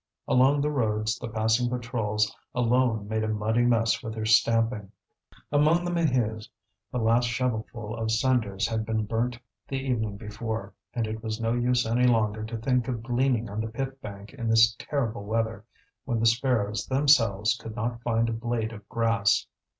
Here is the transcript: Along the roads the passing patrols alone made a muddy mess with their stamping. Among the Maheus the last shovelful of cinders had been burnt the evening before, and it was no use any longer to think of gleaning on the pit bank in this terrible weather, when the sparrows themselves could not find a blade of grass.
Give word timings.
Along 0.27 0.61
the 0.61 0.71
roads 0.71 1.19
the 1.19 1.27
passing 1.29 1.69
patrols 1.69 2.35
alone 2.55 3.07
made 3.07 3.23
a 3.23 3.27
muddy 3.27 3.63
mess 3.63 4.01
with 4.01 4.15
their 4.15 4.25
stamping. 4.25 4.91
Among 5.51 5.85
the 5.85 5.91
Maheus 5.91 6.49
the 6.91 6.97
last 6.97 7.27
shovelful 7.27 7.95
of 7.95 8.09
cinders 8.09 8.67
had 8.67 8.83
been 8.83 9.05
burnt 9.05 9.37
the 9.67 9.77
evening 9.77 10.17
before, 10.17 10.73
and 10.95 11.05
it 11.05 11.21
was 11.21 11.39
no 11.39 11.53
use 11.53 11.85
any 11.85 12.05
longer 12.07 12.43
to 12.43 12.57
think 12.57 12.87
of 12.87 13.03
gleaning 13.03 13.47
on 13.47 13.61
the 13.61 13.67
pit 13.69 14.01
bank 14.01 14.33
in 14.33 14.47
this 14.49 14.73
terrible 14.79 15.23
weather, 15.23 15.65
when 16.05 16.19
the 16.19 16.25
sparrows 16.25 16.87
themselves 16.87 17.55
could 17.55 17.75
not 17.75 18.01
find 18.01 18.27
a 18.27 18.33
blade 18.33 18.71
of 18.73 18.89
grass. 18.89 19.45